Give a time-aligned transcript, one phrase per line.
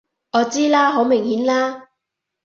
[0.33, 0.91] 我知啦！
[0.91, 1.89] 好明顯啦！